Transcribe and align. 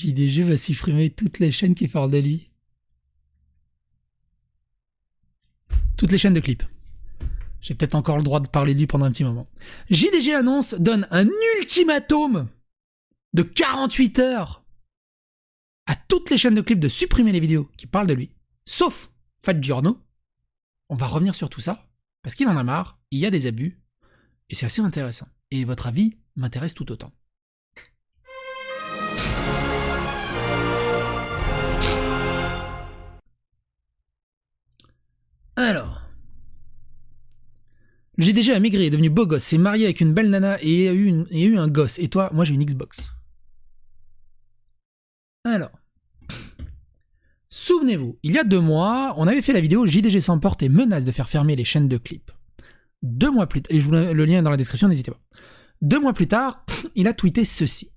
JDG 0.00 0.44
va 0.44 0.56
supprimer 0.56 1.10
toutes 1.10 1.40
les 1.40 1.52
chaînes 1.52 1.74
qui 1.74 1.86
parlent 1.86 2.10
de 2.10 2.18
lui. 2.18 2.50
Toutes 5.98 6.10
les 6.10 6.16
chaînes 6.16 6.32
de 6.32 6.40
clips. 6.40 6.62
J'ai 7.60 7.74
peut-être 7.74 7.94
encore 7.94 8.16
le 8.16 8.22
droit 8.22 8.40
de 8.40 8.48
parler 8.48 8.72
de 8.72 8.78
lui 8.78 8.86
pendant 8.86 9.04
un 9.04 9.10
petit 9.10 9.24
moment. 9.24 9.46
JDG 9.90 10.32
annonce, 10.32 10.72
donne 10.72 11.06
un 11.10 11.28
ultimatum 11.58 12.48
de 13.34 13.42
48 13.42 14.18
heures 14.20 14.64
à 15.84 15.94
toutes 15.94 16.30
les 16.30 16.38
chaînes 16.38 16.54
de 16.54 16.62
clips 16.62 16.80
de 16.80 16.88
supprimer 16.88 17.32
les 17.32 17.40
vidéos 17.40 17.70
qui 17.76 17.86
parlent 17.86 18.06
de 18.06 18.14
lui, 18.14 18.30
sauf 18.64 19.10
Fat 19.44 19.60
Giorno. 19.60 20.00
On 20.88 20.96
va 20.96 21.08
revenir 21.08 21.34
sur 21.34 21.50
tout 21.50 21.60
ça, 21.60 21.90
parce 22.22 22.34
qu'il 22.34 22.48
en 22.48 22.56
a 22.56 22.64
marre, 22.64 22.98
il 23.10 23.18
y 23.18 23.26
a 23.26 23.30
des 23.30 23.46
abus, 23.46 23.82
et 24.48 24.54
c'est 24.54 24.66
assez 24.66 24.80
intéressant. 24.80 25.28
Et 25.50 25.66
votre 25.66 25.88
avis 25.88 26.16
m'intéresse 26.36 26.72
tout 26.72 26.90
autant. 26.90 27.12
GDG 38.20 38.52
a 38.52 38.60
maigri, 38.60 38.84
est 38.84 38.90
devenu 38.90 39.08
beau 39.08 39.26
gosse, 39.26 39.44
s'est 39.44 39.58
marié 39.58 39.86
avec 39.86 40.00
une 40.00 40.12
belle 40.12 40.28
nana 40.28 40.58
et 40.62 40.88
a 40.88 40.92
eu, 40.92 41.56
un 41.56 41.68
gosse. 41.68 41.98
Et 41.98 42.08
toi, 42.08 42.30
moi 42.34 42.44
j'ai 42.44 42.54
une 42.54 42.64
Xbox. 42.64 43.10
Alors. 45.44 45.70
Souvenez-vous, 47.48 48.18
il 48.22 48.32
y 48.32 48.38
a 48.38 48.44
deux 48.44 48.60
mois, 48.60 49.14
on 49.16 49.26
avait 49.26 49.42
fait 49.42 49.52
la 49.52 49.60
vidéo 49.60 49.86
JDG 49.86 50.20
s'emporte 50.20 50.62
et 50.62 50.68
menace 50.68 51.04
de 51.04 51.12
faire 51.12 51.28
fermer 51.28 51.56
les 51.56 51.64
chaînes 51.64 51.88
de 51.88 51.96
clips. 51.96 52.30
Deux 53.02 53.30
mois 53.30 53.46
plus 53.48 53.62
tard, 53.62 53.74
et 53.74 53.80
je 53.80 53.86
vous 53.86 53.92
le 53.92 54.24
lien 54.24 54.38
est 54.38 54.42
dans 54.42 54.50
la 54.50 54.56
description, 54.56 54.86
n'hésitez 54.86 55.10
pas. 55.10 55.20
Deux 55.80 55.98
mois 55.98 56.12
plus 56.12 56.28
tard, 56.28 56.64
il 56.94 57.08
a 57.08 57.14
tweeté 57.14 57.44
ceci. 57.44 57.90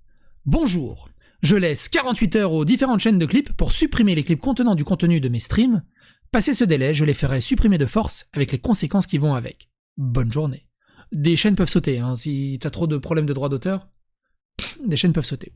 Bonjour, 0.45 1.09
je 1.41 1.55
laisse 1.55 1.89
48 1.89 2.35
heures 2.37 2.53
aux 2.53 2.65
différentes 2.65 3.01
chaînes 3.01 3.19
de 3.19 3.25
clips 3.25 3.51
pour 3.53 3.73
supprimer 3.73 4.15
les 4.15 4.23
clips 4.23 4.39
contenant 4.39 4.75
du 4.75 4.85
contenu 4.85 5.19
de 5.19 5.29
mes 5.29 5.39
streams. 5.39 5.83
Passé 6.31 6.53
ce 6.53 6.63
délai, 6.63 6.93
je 6.93 7.05
les 7.05 7.13
ferai 7.13 7.41
supprimer 7.41 7.77
de 7.77 7.85
force 7.85 8.25
avec 8.33 8.51
les 8.53 8.59
conséquences 8.59 9.05
qui 9.05 9.17
vont 9.17 9.35
avec. 9.35 9.69
Bonne 9.97 10.31
journée. 10.31 10.67
Des 11.11 11.35
chaînes 11.35 11.55
peuvent 11.55 11.69
sauter, 11.69 11.99
hein, 11.99 12.15
si 12.15 12.57
t'as 12.61 12.71
trop 12.71 12.87
de 12.87 12.97
problèmes 12.97 13.25
de 13.25 13.33
droit 13.33 13.49
d'auteur, 13.49 13.87
des 14.83 14.97
chaînes 14.97 15.13
peuvent 15.13 15.25
sauter. 15.25 15.53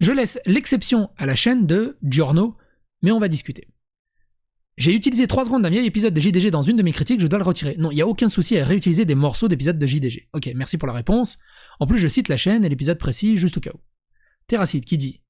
Je 0.00 0.12
laisse 0.12 0.40
l'exception 0.46 1.10
à 1.16 1.26
la 1.26 1.36
chaîne 1.36 1.66
de 1.66 1.98
Giorno, 2.02 2.56
mais 3.02 3.10
on 3.10 3.18
va 3.18 3.28
discuter. 3.28 3.68
J'ai 4.78 4.94
utilisé 4.94 5.26
3 5.26 5.46
secondes 5.46 5.62
d'un 5.62 5.70
vieil 5.70 5.86
épisode 5.86 6.12
de 6.12 6.20
JDG 6.20 6.50
dans 6.50 6.62
une 6.62 6.76
de 6.76 6.82
mes 6.82 6.92
critiques, 6.92 7.20
je 7.20 7.26
dois 7.26 7.38
le 7.38 7.44
retirer. 7.44 7.76
Non, 7.78 7.90
il 7.90 7.94
n'y 7.94 8.02
a 8.02 8.06
aucun 8.06 8.28
souci 8.28 8.58
à 8.58 8.64
réutiliser 8.64 9.06
des 9.06 9.14
morceaux 9.14 9.48
d'épisodes 9.48 9.78
de 9.78 9.86
JDG. 9.86 10.28
Ok, 10.34 10.50
merci 10.54 10.76
pour 10.76 10.86
la 10.86 10.92
réponse. 10.92 11.38
En 11.80 11.86
plus, 11.86 11.98
je 11.98 12.08
cite 12.08 12.28
la 12.28 12.36
chaîne 12.36 12.64
et 12.64 12.68
l'épisode 12.68 12.98
précis, 12.98 13.38
juste 13.38 13.56
au 13.56 13.60
cas 13.60 13.70
où. 13.74 13.80
Terracide 14.48 14.84
qui 14.84 14.98
dit 14.98 15.22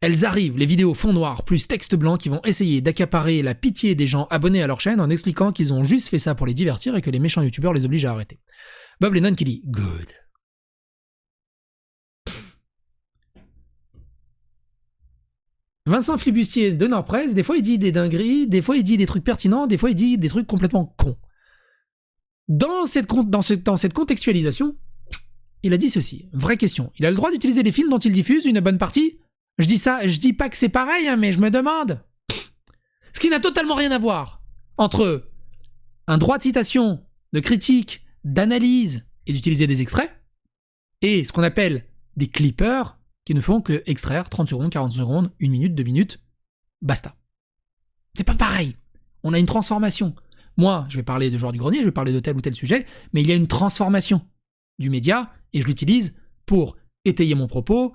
Elles 0.00 0.24
arrivent, 0.24 0.56
les 0.56 0.66
vidéos 0.66 0.94
fond 0.94 1.12
noir 1.12 1.44
plus 1.44 1.66
texte 1.66 1.96
blanc 1.96 2.16
qui 2.16 2.28
vont 2.28 2.40
essayer 2.44 2.80
d'accaparer 2.80 3.42
la 3.42 3.56
pitié 3.56 3.96
des 3.96 4.06
gens 4.06 4.28
abonnés 4.30 4.62
à 4.62 4.68
leur 4.68 4.80
chaîne 4.80 5.00
en 5.00 5.10
expliquant 5.10 5.50
qu'ils 5.50 5.72
ont 5.72 5.82
juste 5.82 6.08
fait 6.08 6.20
ça 6.20 6.36
pour 6.36 6.46
les 6.46 6.54
divertir 6.54 6.94
et 6.94 7.02
que 7.02 7.10
les 7.10 7.18
méchants 7.18 7.42
youtubeurs 7.42 7.72
les 7.72 7.84
obligent 7.84 8.04
à 8.04 8.12
arrêter. 8.12 8.38
Bob 9.00 9.14
Lennon 9.14 9.34
qui 9.34 9.44
dit 9.44 9.62
Good. 9.66 10.06
Vincent 15.86 16.18
Flibustier 16.18 16.72
de 16.72 16.86
Nordpresse, 16.86 17.34
des 17.34 17.42
fois 17.42 17.56
il 17.56 17.62
dit 17.62 17.78
des 17.78 17.90
dingueries, 17.90 18.46
des 18.46 18.62
fois 18.62 18.76
il 18.76 18.84
dit 18.84 18.98
des 18.98 19.06
trucs 19.06 19.24
pertinents, 19.24 19.66
des 19.66 19.78
fois 19.78 19.90
il 19.90 19.96
dit 19.96 20.16
des 20.16 20.28
trucs 20.28 20.46
complètement 20.46 20.94
cons. 20.96 21.16
Dans 22.46 22.86
cette, 22.86 23.08
dans 23.08 23.76
cette 23.76 23.94
contextualisation, 23.94 24.76
il 25.64 25.72
a 25.72 25.76
dit 25.76 25.90
ceci. 25.90 26.28
Vraie 26.32 26.56
question. 26.56 26.92
Il 26.98 27.06
a 27.06 27.10
le 27.10 27.16
droit 27.16 27.32
d'utiliser 27.32 27.64
les 27.64 27.72
films 27.72 27.90
dont 27.90 27.98
il 27.98 28.12
diffuse 28.12 28.44
une 28.44 28.60
bonne 28.60 28.78
partie 28.78 29.18
Je 29.58 29.66
dis 29.66 29.78
ça, 29.78 30.06
je 30.06 30.18
dis 30.18 30.32
pas 30.32 30.48
que 30.48 30.56
c'est 30.56 30.68
pareil, 30.68 31.08
hein, 31.08 31.16
mais 31.16 31.32
je 31.32 31.40
me 31.40 31.50
demande. 31.50 32.02
Ce 33.12 33.20
qui 33.20 33.30
n'a 33.30 33.40
totalement 33.40 33.74
rien 33.74 33.90
à 33.90 33.98
voir 33.98 34.42
entre 34.76 35.28
un 36.06 36.18
droit 36.18 36.38
de 36.38 36.44
citation, 36.44 37.04
de 37.32 37.40
critique, 37.40 38.06
d'analyse 38.24 39.08
et 39.26 39.32
d'utiliser 39.32 39.66
des 39.66 39.82
extraits, 39.82 40.10
et 41.02 41.24
ce 41.24 41.32
qu'on 41.32 41.42
appelle 41.42 41.84
des 42.16 42.28
clippers 42.28 42.98
qui 43.24 43.34
ne 43.34 43.40
font 43.40 43.60
que 43.60 43.82
extraire 43.86 44.30
30 44.30 44.48
secondes, 44.48 44.70
40 44.70 44.92
secondes, 44.92 45.32
1 45.42 45.48
minute, 45.48 45.74
2 45.74 45.82
minutes, 45.82 46.20
basta. 46.80 47.14
C'est 48.14 48.24
pas 48.24 48.34
pareil. 48.34 48.76
On 49.22 49.34
a 49.34 49.38
une 49.38 49.46
transformation. 49.46 50.14
Moi, 50.56 50.86
je 50.88 50.96
vais 50.96 51.02
parler 51.02 51.30
de 51.30 51.38
joueur 51.38 51.52
du 51.52 51.58
grenier, 51.58 51.80
je 51.80 51.84
vais 51.84 51.92
parler 51.92 52.12
de 52.12 52.20
tel 52.20 52.36
ou 52.36 52.40
tel 52.40 52.54
sujet, 52.54 52.86
mais 53.12 53.22
il 53.22 53.28
y 53.28 53.32
a 53.32 53.36
une 53.36 53.46
transformation 53.46 54.22
du 54.78 54.90
média 54.90 55.32
et 55.52 55.62
je 55.62 55.66
l'utilise 55.66 56.16
pour 56.46 56.76
étayer 57.04 57.34
mon 57.34 57.46
propos, 57.46 57.94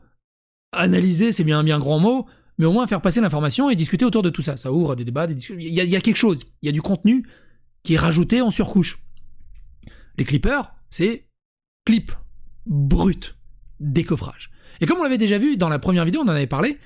analyser, 0.74 1.32
c'est 1.32 1.44
bien 1.44 1.60
un 1.60 1.64
bien 1.64 1.80
grand 1.80 2.00
mot, 2.00 2.28
mais 2.58 2.66
au 2.66 2.72
moins 2.72 2.88
faire 2.88 3.02
passer 3.02 3.22
l'information 3.22 3.70
et 3.70 3.76
discuter 3.76 4.06
autour 4.06 4.22
de 4.22 4.30
tout 4.30 4.42
ça. 4.42 4.58
Ça 4.58 4.72
ouvre 4.72 4.96
des 4.96 5.06
débats, 5.06 5.28
des 5.28 5.36
discussions. 5.36 5.60
Il 5.60 5.74
y, 5.74 5.96
a, 5.96 6.02
quelque 6.02 6.18
chose, 6.18 6.46
il 6.62 6.68
y 6.68 6.70
a 6.70 6.72
du 6.72 6.82
contenu 6.82 7.26
qui 7.84 7.96
est 7.96 7.98
rajouté 7.98 8.42
en 8.42 8.52
surcouche. 8.52 9.00
Les 10.18 10.26
clippers, 10.26 10.74
c'est 10.90 11.28
clip, 11.86 12.12
brut, 12.66 13.36
décoffrage. 13.80 14.52
Et 14.82 14.86
comme 14.86 15.00
on 15.00 15.04
l'avait 15.04 15.18
déjà 15.18 15.38
vu 15.38 15.58
dans 15.58 15.70
la 15.70 15.80
première 15.80 16.06
vidéo, 16.06 16.22
on 16.22 16.28
en 16.28 16.30
avait 16.30 16.48
parlé, 16.48 16.78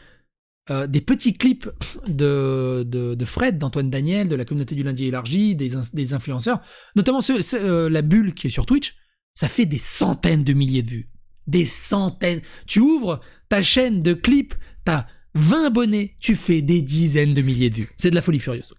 euh, 0.69 0.85
des 0.85 1.01
petits 1.01 1.33
clips 1.33 1.69
de, 2.07 2.83
de, 2.83 3.25
Fred, 3.25 3.57
d'Antoine 3.57 3.89
Daniel, 3.89 4.27
de 4.27 4.35
la 4.35 4.43
communauté 4.43 4.75
du 4.75 4.83
lundi 4.83 5.05
élargi, 5.05 5.55
des, 5.55 5.71
des 5.93 6.13
influenceurs, 6.13 6.61
notamment 6.95 7.21
euh, 7.53 7.89
la 7.89 8.01
bulle 8.01 8.33
qui 8.33 8.47
est 8.47 8.49
sur 8.49 8.65
Twitch, 8.65 8.95
ça 9.33 9.47
fait 9.47 9.65
des 9.65 9.77
centaines 9.77 10.43
de 10.43 10.53
milliers 10.53 10.81
de 10.81 10.89
vues. 10.89 11.09
Des 11.45 11.63
centaines. 11.63 12.41
Tu 12.65 12.81
ouvres 12.81 13.21
ta 13.49 13.61
chaîne 13.61 14.01
de 14.01 14.13
clips, 14.13 14.55
t'as 14.85 15.07
20 15.35 15.65
abonnés, 15.65 16.15
tu 16.19 16.35
fais 16.35 16.61
des 16.61 16.81
dizaines 16.81 17.33
de 17.33 17.41
milliers 17.41 17.69
de 17.69 17.75
vues. 17.75 17.89
C'est 17.97 18.09
de 18.09 18.15
la 18.15 18.21
folie 18.21 18.39
furieuse. 18.39 18.73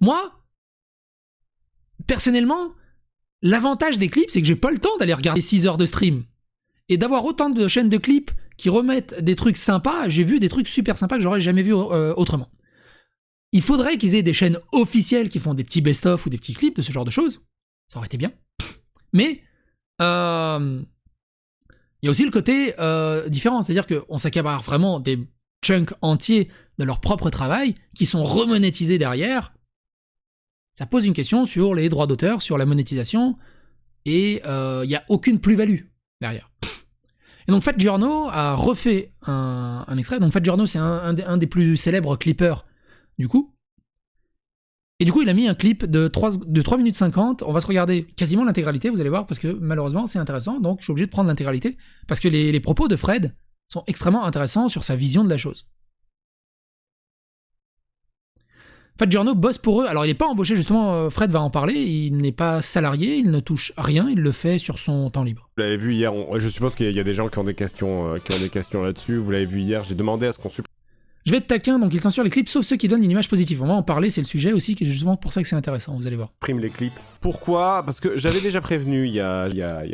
Moi, 0.00 0.44
personnellement, 2.06 2.74
l'avantage 3.42 3.98
des 3.98 4.08
clips, 4.08 4.30
c'est 4.30 4.40
que 4.40 4.46
j'ai 4.46 4.56
pas 4.56 4.70
le 4.70 4.78
temps 4.78 4.96
d'aller 4.98 5.14
regarder 5.14 5.40
6 5.40 5.66
heures 5.66 5.76
de 5.76 5.86
stream. 5.86 6.24
Et 6.88 6.96
d'avoir 6.96 7.24
autant 7.24 7.50
de 7.50 7.68
chaînes 7.68 7.88
de 7.88 7.98
clips 7.98 8.30
qui 8.56 8.68
remettent 8.68 9.22
des 9.22 9.36
trucs 9.36 9.56
sympas, 9.56 10.08
j'ai 10.08 10.24
vu 10.24 10.40
des 10.40 10.48
trucs 10.48 10.68
super 10.68 10.96
sympas 10.96 11.16
que 11.16 11.22
j'aurais 11.22 11.40
jamais 11.40 11.62
vu 11.62 11.74
euh, 11.74 12.14
autrement. 12.16 12.50
Il 13.52 13.62
faudrait 13.62 13.98
qu'ils 13.98 14.14
aient 14.14 14.22
des 14.22 14.32
chaînes 14.32 14.58
officielles 14.72 15.28
qui 15.28 15.38
font 15.38 15.54
des 15.54 15.64
petits 15.64 15.80
best-of 15.80 16.26
ou 16.26 16.30
des 16.30 16.36
petits 16.36 16.54
clips 16.54 16.76
de 16.76 16.82
ce 16.82 16.92
genre 16.92 17.04
de 17.04 17.10
choses. 17.10 17.42
Ça 17.88 17.98
aurait 17.98 18.06
été 18.06 18.16
bien. 18.16 18.32
Mais 19.12 19.42
euh, 20.00 20.82
il 22.02 22.06
y 22.06 22.08
a 22.08 22.10
aussi 22.10 22.24
le 22.24 22.30
côté 22.30 22.74
euh, 22.78 23.28
différent, 23.28 23.62
c'est-à-dire 23.62 23.86
qu'on 23.86 24.18
s'accapare 24.18 24.62
vraiment 24.62 25.00
des 25.00 25.18
chunks 25.64 25.92
entiers 26.00 26.48
de 26.78 26.84
leur 26.84 27.00
propre 27.00 27.30
travail 27.30 27.74
qui 27.94 28.06
sont 28.06 28.24
remonétisés 28.24 28.98
derrière. 28.98 29.52
Ça 30.78 30.86
pose 30.86 31.04
une 31.04 31.12
question 31.12 31.44
sur 31.44 31.74
les 31.74 31.88
droits 31.88 32.06
d'auteur, 32.06 32.40
sur 32.40 32.56
la 32.56 32.64
monétisation, 32.64 33.36
et 34.06 34.40
euh, 34.46 34.80
il 34.84 34.88
n'y 34.88 34.96
a 34.96 35.04
aucune 35.08 35.40
plus-value 35.40 35.82
derrière. 36.20 36.50
Et 37.48 37.52
donc 37.52 37.62
Fat 37.62 37.74
Giorno 37.76 38.28
a 38.30 38.54
refait 38.54 39.10
un, 39.26 39.84
extrait. 39.98 40.20
Donc 40.20 40.32
Fat 40.32 40.42
Giorno, 40.42 40.66
c'est 40.66 40.78
un 40.78 41.36
des 41.36 41.46
plus 41.46 41.76
célèbres 41.76 42.16
clippers 42.16 42.64
du 43.18 43.28
coup. 43.28 43.54
Et 45.00 45.06
du 45.06 45.12
coup, 45.12 45.22
il 45.22 45.28
a 45.30 45.32
mis 45.34 45.48
un 45.48 45.54
clip 45.54 45.86
de 45.86 46.08
3, 46.08 46.44
de 46.46 46.60
3 46.62 46.76
minutes 46.76 46.94
50. 46.94 47.42
On 47.42 47.52
va 47.52 47.60
se 47.60 47.66
regarder 47.66 48.04
quasiment 48.04 48.44
l'intégralité, 48.44 48.90
vous 48.90 49.00
allez 49.00 49.08
voir, 49.08 49.26
parce 49.26 49.40
que 49.40 49.48
malheureusement, 49.48 50.06
c'est 50.06 50.18
intéressant. 50.18 50.60
Donc, 50.60 50.80
je 50.80 50.84
suis 50.84 50.90
obligé 50.90 51.06
de 51.06 51.10
prendre 51.10 51.28
l'intégralité. 51.28 51.78
Parce 52.06 52.20
que 52.20 52.28
les, 52.28 52.60
propos 52.60 52.86
de 52.86 52.96
Fred 52.96 53.34
sont 53.68 53.82
extrêmement 53.86 54.24
intéressants 54.26 54.68
sur 54.68 54.84
sa 54.84 54.96
vision 54.96 55.24
de 55.24 55.30
la 55.30 55.38
chose. 55.38 55.66
Fat 58.98 59.08
Giorno 59.08 59.34
bosse 59.34 59.56
pour 59.56 59.80
eux. 59.80 59.86
Alors, 59.86 60.04
il 60.04 60.08
n'est 60.08 60.14
pas 60.14 60.26
embauché, 60.26 60.54
justement, 60.54 60.92
euh, 60.92 61.08
Fred 61.08 61.30
va 61.30 61.40
en 61.40 61.48
parler. 61.48 61.72
Il 61.72 62.18
n'est 62.18 62.30
pas 62.32 62.60
salarié, 62.60 63.16
il 63.16 63.30
ne 63.30 63.40
touche 63.40 63.72
rien, 63.78 64.06
il 64.10 64.18
le 64.18 64.32
fait 64.32 64.58
sur 64.58 64.78
son 64.78 65.08
temps 65.08 65.24
libre. 65.24 65.48
Vous 65.56 65.62
l'avez 65.62 65.78
vu 65.78 65.94
hier, 65.94 66.12
je 66.36 66.48
suppose 66.50 66.74
qu'il 66.74 66.84
y 66.84 66.88
a- 66.90 66.92
il 66.92 66.96
y 66.98 67.00
a 67.00 67.04
des 67.04 67.14
gens 67.14 67.30
qui 67.30 67.38
ont 67.38 67.44
des 67.44 67.54
questions, 67.54 68.12
euh, 68.12 68.18
qui 68.18 68.32
ont 68.34 68.38
des 68.38 68.50
questions 68.50 68.82
là-dessus. 68.82 69.16
Vous 69.16 69.30
l'avez 69.30 69.46
vu 69.46 69.60
hier, 69.60 69.82
j'ai 69.82 69.94
demandé 69.94 70.26
à 70.26 70.32
ce 70.32 70.38
qu'on 70.38 70.50
supprime 70.50 70.66
Je 71.26 71.32
vais 71.32 71.38
être 71.38 71.46
taquin, 71.46 71.78
donc 71.78 71.92
il 71.92 72.00
censure 72.00 72.24
les 72.24 72.30
clips, 72.30 72.48
sauf 72.48 72.64
ceux 72.64 72.76
qui 72.76 72.88
donnent 72.88 73.04
une 73.04 73.10
image 73.10 73.28
positive. 73.28 73.62
On 73.62 73.66
va 73.66 73.74
en 73.74 73.82
parler, 73.82 74.08
c'est 74.08 74.22
le 74.22 74.26
sujet 74.26 74.52
aussi, 74.52 74.74
qui 74.74 74.84
est 74.84 74.86
justement 74.86 75.16
pour 75.16 75.32
ça 75.32 75.42
que 75.42 75.48
c'est 75.48 75.56
intéressant, 75.56 75.94
vous 75.94 76.06
allez 76.06 76.16
voir. 76.16 76.30
les 76.48 76.70
clips. 76.70 76.98
Pourquoi? 77.20 77.82
Parce 77.84 78.00
que 78.00 78.16
j'avais 78.16 78.40
déjà 78.40 78.60
prévenu 78.60 79.06
il 79.06 79.12
y 79.12 79.20
a 79.20 79.48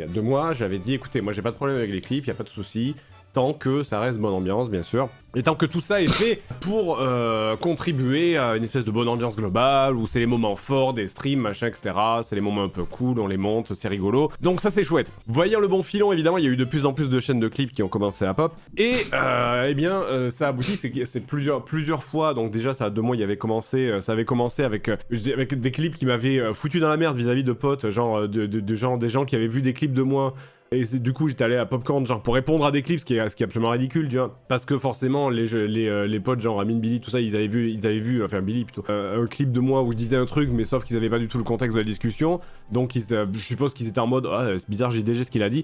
deux 0.07 0.21
mois, 0.21 0.53
j'avais 0.53 0.79
dit 0.79 0.93
écoutez, 0.93 1.21
moi 1.21 1.33
j'ai 1.33 1.41
pas 1.41 1.51
de 1.51 1.55
problème 1.55 1.77
avec 1.77 1.91
les 1.91 2.01
clips, 2.01 2.25
il 2.25 2.27
y 2.27 2.31
a 2.31 2.35
pas 2.35 2.43
de 2.43 2.49
souci. 2.49 2.95
Tant 3.33 3.53
que 3.53 3.83
ça 3.83 3.99
reste 3.99 4.19
bonne 4.19 4.33
ambiance, 4.33 4.69
bien 4.69 4.83
sûr. 4.83 5.09
Et 5.35 5.43
tant 5.43 5.53
que 5.53 5.67
tout 5.67 5.81
ça 5.81 6.01
est 6.01 6.07
fait 6.07 6.41
pour 6.61 6.97
euh, 6.99 7.55
contribuer 7.57 8.37
à 8.37 8.55
une 8.55 8.63
espèce 8.63 8.85
de 8.85 8.89
bonne 8.89 9.07
ambiance 9.07 9.35
globale, 9.35 9.95
où 9.95 10.07
c'est 10.07 10.17
les 10.17 10.25
moments 10.25 10.55
forts 10.55 10.95
des 10.95 11.05
streams, 11.05 11.39
machin, 11.39 11.67
etc. 11.67 11.93
C'est 12.23 12.33
les 12.33 12.41
moments 12.41 12.63
un 12.63 12.69
peu 12.69 12.85
cool, 12.85 13.19
on 13.19 13.27
les 13.27 13.37
monte, 13.37 13.75
c'est 13.75 13.87
rigolo. 13.87 14.31
Donc 14.41 14.61
ça 14.61 14.71
c'est 14.71 14.83
chouette. 14.83 15.11
Voyant 15.27 15.59
le 15.59 15.67
bon 15.67 15.83
filon, 15.83 16.11
évidemment, 16.11 16.39
il 16.39 16.45
y 16.45 16.47
a 16.47 16.49
eu 16.49 16.55
de 16.55 16.65
plus 16.65 16.87
en 16.87 16.93
plus 16.93 17.07
de 17.07 17.19
chaînes 17.19 17.39
de 17.39 17.49
clips 17.49 17.71
qui 17.71 17.83
ont 17.83 17.87
commencé 17.87 18.25
à 18.25 18.33
pop. 18.33 18.55
Et 18.77 18.95
euh, 19.13 19.67
eh 19.69 19.75
bien, 19.75 20.01
euh, 20.01 20.31
ça 20.31 20.47
aboutit, 20.47 20.75
c'est 20.75 21.19
plusieurs, 21.19 21.63
plusieurs 21.63 22.03
fois. 22.03 22.33
Donc 22.33 22.49
déjà, 22.49 22.73
ça 22.73 22.85
a 22.85 22.89
deux 22.89 23.03
mois, 23.03 23.15
il 23.15 23.19
y 23.19 23.23
avait 23.23 23.37
commencé, 23.37 23.99
ça 24.01 24.13
avait 24.13 24.25
commencé 24.25 24.63
avec, 24.63 24.89
des 25.11 25.71
clips 25.71 25.97
qui 25.97 26.07
m'avaient 26.07 26.51
foutu 26.55 26.79
dans 26.79 26.89
la 26.89 26.97
merde 26.97 27.15
vis-à-vis 27.15 27.43
de 27.43 27.53
potes, 27.53 27.91
genre 27.91 28.27
de, 28.27 28.47
de, 28.47 28.75
gens, 28.75 28.97
des 28.97 29.09
gens 29.09 29.23
qui 29.23 29.35
avaient 29.35 29.45
vu 29.45 29.61
des 29.61 29.73
clips 29.73 29.93
de 29.93 30.01
moi 30.01 30.33
Et 30.71 30.83
du 30.99 31.13
coup, 31.13 31.29
j'étais 31.29 31.45
allé 31.45 31.55
à 31.55 31.65
Popcorn, 31.65 32.05
genre 32.05 32.21
pour 32.21 32.33
répondre 32.35 32.65
à 32.65 32.71
des 32.71 32.81
clips, 32.81 32.99
ce 32.99 33.05
qui 33.05 33.15
est, 33.15 33.29
ce 33.29 33.37
qui 33.37 33.43
est 33.43 33.45
absolument 33.45 33.69
ridicule, 33.71 34.09
tu 34.09 34.17
vois. 34.17 34.37
Parce 34.49 34.65
que 34.65 34.77
forcément, 34.77 35.29
les, 35.29 35.45
les, 35.67 35.87
euh, 35.87 36.07
les 36.07 36.19
potes, 36.19 36.41
genre 36.41 36.59
Amin, 36.59 36.75
Billy, 36.75 36.99
tout 36.99 37.09
ça, 37.09 37.21
ils 37.21 37.37
avaient 37.37 37.47
vu, 37.47 37.71
ils 37.71 37.85
avaient 37.85 37.99
vu, 37.99 38.21
enfin 38.21 38.41
Billy 38.41 38.65
plutôt, 38.65 38.83
euh, 38.89 39.23
un 39.23 39.27
clip 39.27 39.53
de 39.53 39.61
moi 39.61 39.81
où 39.83 39.93
je 39.93 39.97
disais 39.97 40.17
un 40.17 40.25
truc, 40.25 40.49
mais 40.51 40.65
sauf 40.65 40.83
qu'ils 40.83 40.97
avaient 40.97 41.09
pas 41.09 41.19
du 41.19 41.29
tout 41.29 41.37
le 41.37 41.45
contexte 41.45 41.73
de 41.73 41.79
la 41.79 41.85
discussion. 41.85 42.41
Donc, 42.69 42.95
ils, 42.95 43.03
étaient- 43.03 43.23
je 43.31 43.39
suppose 43.39 43.73
qu'ils 43.73 43.87
étaient 43.87 44.01
en 44.01 44.07
mode, 44.07 44.27
ah, 44.29 44.49
c'est 44.57 44.69
bizarre, 44.69 44.91
j'ai 44.91 45.03
déjà 45.03 45.23
ce 45.23 45.31
qu'il 45.31 45.41
a 45.43 45.49
dit. 45.49 45.63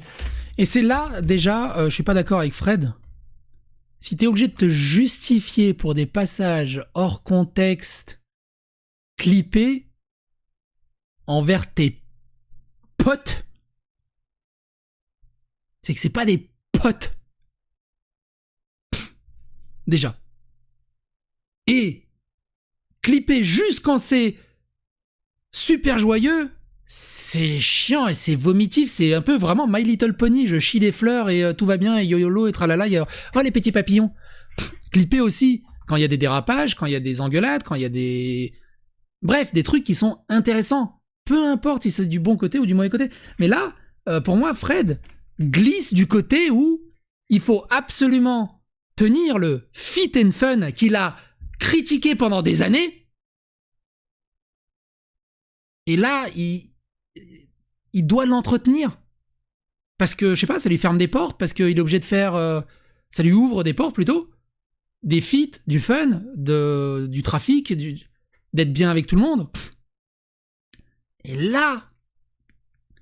Et 0.57 0.63
c'est 0.65 0.81
là, 0.81 1.21
déjà, 1.21 1.77
euh, 1.77 1.89
je 1.89 1.93
suis 1.93 2.03
pas 2.03 2.13
d'accord 2.13 2.39
avec 2.39 2.53
Fred. 2.53 2.93
Si 3.99 4.15
t'es 4.15 4.27
obligé 4.27 4.47
de 4.47 4.53
te 4.55 4.69
justifier 4.69 5.73
pour 5.73 5.95
des 5.95 6.05
passages 6.05 6.81
hors 6.93 7.23
contexte, 7.23 8.21
clippés, 9.17 9.87
envers 11.27 11.73
tes 11.73 12.01
potes, 12.97 13.45
c'est 15.83 15.93
que 15.93 15.99
c'est 15.99 16.09
pas 16.09 16.25
des 16.25 16.49
potes. 16.71 17.15
Déjà. 19.85 20.17
Et 21.67 22.07
clipper 23.01 23.43
juste 23.43 23.81
quand 23.81 23.97
c'est 23.97 24.37
super 25.51 25.99
joyeux, 25.99 26.49
c'est 26.85 27.59
chiant 27.59 28.07
et 28.07 28.13
c'est 28.13 28.35
vomitif. 28.35 28.89
C'est 28.89 29.13
un 29.13 29.21
peu 29.21 29.37
vraiment 29.37 29.67
My 29.67 29.83
Little 29.83 30.15
Pony. 30.15 30.47
Je 30.47 30.57
chie 30.59 30.79
des 30.79 30.91
fleurs 30.91 31.29
et 31.29 31.43
euh, 31.43 31.53
tout 31.53 31.65
va 31.65 31.77
bien 31.77 31.97
et 31.99 32.05
yo-yolo 32.05 32.47
et 32.47 32.51
tralala. 32.51 32.87
Y 32.87 32.97
a... 32.97 33.07
Oh, 33.35 33.41
les 33.41 33.51
petits 33.51 33.71
papillons. 33.71 34.11
Clipper 34.91 35.21
aussi 35.21 35.63
quand 35.87 35.97
il 35.97 36.01
y 36.01 36.05
a 36.05 36.07
des 36.07 36.17
dérapages, 36.17 36.75
quand 36.75 36.85
il 36.85 36.93
y 36.93 36.95
a 36.95 36.99
des 37.01 37.19
engueulades, 37.19 37.63
quand 37.63 37.75
il 37.75 37.81
y 37.81 37.85
a 37.85 37.89
des. 37.89 38.53
Bref, 39.21 39.53
des 39.53 39.63
trucs 39.63 39.83
qui 39.83 39.95
sont 39.95 40.23
intéressants. 40.29 41.01
Peu 41.25 41.45
importe 41.45 41.83
si 41.83 41.91
c'est 41.91 42.05
du 42.05 42.19
bon 42.19 42.37
côté 42.37 42.59
ou 42.59 42.65
du 42.65 42.73
mauvais 42.73 42.89
côté. 42.89 43.09
Mais 43.39 43.47
là, 43.47 43.73
euh, 44.09 44.21
pour 44.21 44.35
moi, 44.35 44.53
Fred 44.53 44.99
glisse 45.49 45.93
du 45.93 46.07
côté 46.07 46.49
où 46.49 46.81
il 47.29 47.39
faut 47.39 47.65
absolument 47.69 48.63
tenir 48.95 49.39
le 49.39 49.69
fit 49.71 50.11
and 50.15 50.31
fun 50.31 50.71
qu'il 50.71 50.95
a 50.95 51.15
critiqué 51.59 52.15
pendant 52.15 52.41
des 52.41 52.61
années. 52.61 53.07
Et 55.85 55.97
là, 55.97 56.27
il, 56.35 56.71
il 57.93 58.05
doit 58.05 58.25
l'entretenir. 58.25 58.99
Parce 59.97 60.15
que, 60.15 60.35
je 60.35 60.39
sais 60.41 60.47
pas, 60.47 60.59
ça 60.59 60.69
lui 60.69 60.77
ferme 60.77 60.97
des 60.97 61.07
portes, 61.07 61.37
parce 61.37 61.53
qu'il 61.53 61.77
est 61.77 61.79
obligé 61.79 61.99
de 61.99 62.05
faire. 62.05 62.35
euh, 62.35 62.61
ça 63.11 63.23
lui 63.23 63.31
ouvre 63.31 63.63
des 63.63 63.73
portes 63.73 63.93
plutôt. 63.93 64.29
Des 65.03 65.21
feats, 65.21 65.59
du 65.67 65.79
fun, 65.79 66.23
de, 66.35 67.07
du 67.09 67.21
trafic, 67.23 67.73
d'être 68.53 68.73
bien 68.73 68.89
avec 68.89 69.07
tout 69.07 69.15
le 69.15 69.21
monde. 69.21 69.49
Et 71.25 71.35
là, 71.35 71.91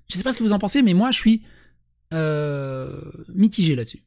je 0.10 0.18
sais 0.18 0.24
pas 0.24 0.34
ce 0.34 0.40
que 0.40 0.44
vous 0.44 0.54
en 0.54 0.60
pensez, 0.60 0.82
mais 0.82 0.94
moi 0.94 1.12
je 1.12 1.18
suis 1.18 1.44
mitigé 3.34 3.76
là-dessus. 3.76 4.04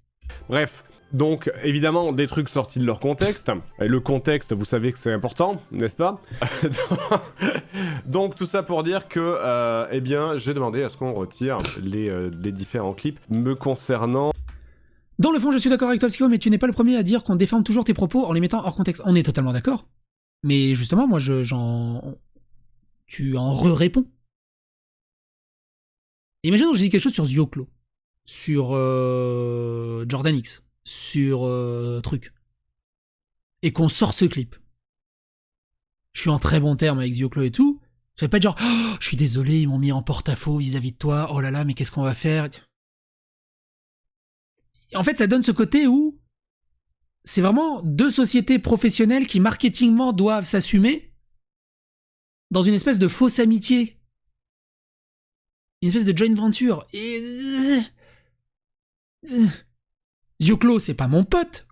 Bref, 0.48 0.84
donc 1.12 1.50
évidemment 1.62 2.12
des 2.12 2.26
trucs 2.26 2.48
sortis 2.48 2.78
de 2.78 2.84
leur 2.84 3.00
contexte. 3.00 3.50
Et 3.80 3.88
le 3.88 4.00
contexte, 4.00 4.52
vous 4.52 4.64
savez 4.64 4.92
que 4.92 4.98
c'est 4.98 5.12
important, 5.12 5.62
n'est-ce 5.70 5.96
pas 5.96 6.20
Donc 8.06 8.34
tout 8.34 8.46
ça 8.46 8.62
pour 8.62 8.82
dire 8.82 9.08
que, 9.08 9.20
euh, 9.20 9.86
eh 9.92 10.00
bien, 10.00 10.36
j'ai 10.36 10.54
demandé 10.54 10.82
à 10.82 10.88
ce 10.88 10.96
qu'on 10.96 11.12
retire 11.12 11.58
les, 11.82 12.08
euh, 12.08 12.30
les 12.42 12.52
différents 12.52 12.94
clips 12.94 13.20
me 13.30 13.54
concernant. 13.54 14.32
Dans 15.20 15.30
le 15.30 15.38
fond, 15.38 15.52
je 15.52 15.58
suis 15.58 15.70
d'accord 15.70 15.88
avec 15.88 16.00
toi, 16.00 16.08
Psycho, 16.08 16.28
mais 16.28 16.38
tu 16.38 16.50
n'es 16.50 16.58
pas 16.58 16.66
le 16.66 16.72
premier 16.72 16.96
à 16.96 17.04
dire 17.04 17.22
qu'on 17.22 17.36
déforme 17.36 17.62
toujours 17.62 17.84
tes 17.84 17.94
propos 17.94 18.24
en 18.24 18.32
les 18.32 18.40
mettant 18.40 18.64
hors 18.64 18.74
contexte. 18.74 19.02
On 19.04 19.14
est 19.14 19.22
totalement 19.22 19.52
d'accord. 19.52 19.86
Mais 20.42 20.74
justement, 20.74 21.06
moi, 21.06 21.20
je, 21.20 21.44
j'en. 21.44 22.16
Tu 23.06 23.36
en 23.36 23.52
re-réponds. 23.52 24.06
Imagine 26.42 26.66
que 26.72 26.74
je 26.74 26.80
dis 26.80 26.90
quelque 26.90 27.00
chose 27.00 27.14
sur 27.14 27.24
Zioclo, 27.24 27.68
sur 28.24 28.70
euh, 28.72 30.04
Jordan 30.08 30.34
X, 30.34 30.62
sur 30.84 31.44
euh, 31.44 32.00
truc, 32.00 32.32
et 33.62 33.72
qu'on 33.72 33.88
sort 33.88 34.14
ce 34.14 34.24
clip. 34.24 34.56
Je 36.12 36.22
suis 36.22 36.30
en 36.30 36.38
très 36.38 36.60
bon 36.60 36.76
terme 36.76 36.98
avec 36.98 37.12
Zioclo 37.12 37.42
et 37.42 37.50
tout. 37.50 37.80
Je 38.16 38.24
vais 38.24 38.28
pas 38.28 38.38
dire, 38.38 38.54
oh, 38.62 38.96
je 39.00 39.06
suis 39.06 39.16
désolé, 39.16 39.62
ils 39.62 39.68
m'ont 39.68 39.78
mis 39.78 39.90
en 39.90 40.02
porte-à-faux 40.02 40.58
vis-à-vis 40.58 40.92
de 40.92 40.96
toi. 40.96 41.28
Oh 41.32 41.40
là 41.40 41.50
là, 41.50 41.64
mais 41.64 41.74
qu'est-ce 41.74 41.90
qu'on 41.90 42.02
va 42.02 42.14
faire? 42.14 42.48
En 44.94 45.02
fait, 45.02 45.18
ça 45.18 45.26
donne 45.26 45.42
ce 45.42 45.50
côté 45.50 45.88
où 45.88 46.20
c'est 47.24 47.40
vraiment 47.40 47.82
deux 47.82 48.10
sociétés 48.10 48.58
professionnelles 48.58 49.26
qui 49.26 49.40
marketingement 49.40 50.12
doivent 50.12 50.44
s'assumer 50.44 51.12
dans 52.50 52.62
une 52.62 52.74
espèce 52.74 53.00
de 53.00 53.08
fausse 53.08 53.40
amitié. 53.40 53.98
Une 55.82 55.88
espèce 55.88 56.04
de 56.04 56.16
joint 56.16 56.34
venture. 56.34 56.86
Et. 56.92 57.82
Zioclo, 60.42 60.78
c'est 60.78 60.94
pas 60.94 61.08
mon 61.08 61.24
pote. 61.24 61.66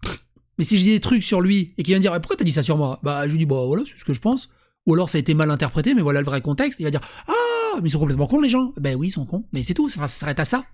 Mais 0.59 0.65
si 0.65 0.79
je 0.79 0.85
dis 0.85 0.91
des 0.91 1.01
trucs 1.01 1.23
sur 1.23 1.41
lui 1.41 1.75
et 1.77 1.83
qu'il 1.83 1.93
vient 1.93 1.99
me 1.99 2.03
dire 2.03 2.13
pourquoi 2.21 2.37
t'as 2.37 2.45
dit 2.45 2.53
ça 2.53 2.63
sur 2.63 2.77
moi? 2.77 3.01
Bah 3.03 3.27
je 3.27 3.33
lui 3.33 3.39
dis 3.39 3.47
bah 3.47 3.65
voilà 3.67 3.83
c'est 3.87 3.99
ce 3.99 4.05
que 4.05 4.15
je 4.15 4.21
pense. 4.21 4.49
Ou 4.87 4.95
alors 4.95 5.11
ça 5.11 5.19
a 5.19 5.21
été 5.21 5.35
mal 5.35 5.51
interprété 5.51 5.95
mais 5.95 6.03
voilà 6.03 6.21
le 6.21 6.27
vrai 6.27 6.41
contexte. 6.41 6.81
Il 6.81 6.85
va 6.85 6.91
dire 6.91 7.01
ah 7.27 7.79
mais 7.81 7.89
ils 7.89 7.93
sont 7.93 7.99
complètement 7.99 8.27
cons 8.27 8.41
les 8.41 8.49
gens. 8.49 8.73
Ben 8.77 8.97
oui 8.97 9.09
ils 9.09 9.13
sont 9.13 9.27
cons. 9.27 9.47
Mais 9.53 9.63
c'est 9.63 9.75
tout. 9.75 9.89
Ça, 9.89 10.01
ça 10.01 10.07
s'arrête 10.09 10.41
à 10.41 10.45
ça. 10.45 10.65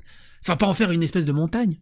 Ça 0.41 0.53
va 0.53 0.57
pas 0.57 0.67
en 0.67 0.75
faire 0.75 0.91
une 0.91 1.03
espèce 1.03 1.25
de 1.25 1.33
montagne. 1.33 1.81